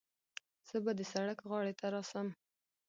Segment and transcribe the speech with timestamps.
[0.67, 2.27] زه به د سړک غاړې ته راسم.